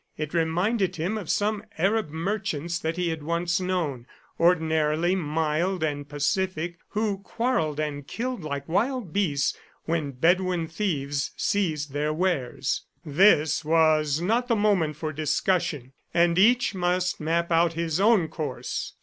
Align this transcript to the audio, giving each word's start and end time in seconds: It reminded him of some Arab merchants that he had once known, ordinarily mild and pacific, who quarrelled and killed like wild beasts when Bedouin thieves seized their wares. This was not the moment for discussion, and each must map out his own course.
It 0.17 0.33
reminded 0.33 0.95
him 0.95 1.15
of 1.15 1.29
some 1.29 1.63
Arab 1.77 2.09
merchants 2.09 2.79
that 2.79 2.97
he 2.97 3.09
had 3.09 3.21
once 3.21 3.59
known, 3.59 4.07
ordinarily 4.39 5.15
mild 5.15 5.83
and 5.83 6.09
pacific, 6.09 6.79
who 6.89 7.19
quarrelled 7.19 7.79
and 7.79 8.07
killed 8.07 8.43
like 8.43 8.67
wild 8.67 9.13
beasts 9.13 9.55
when 9.85 10.13
Bedouin 10.13 10.65
thieves 10.67 11.33
seized 11.37 11.93
their 11.93 12.11
wares. 12.11 12.81
This 13.05 13.63
was 13.63 14.19
not 14.21 14.47
the 14.47 14.55
moment 14.55 14.95
for 14.95 15.13
discussion, 15.13 15.93
and 16.15 16.39
each 16.39 16.73
must 16.73 17.19
map 17.19 17.51
out 17.51 17.73
his 17.73 17.99
own 17.99 18.27
course. 18.27 18.95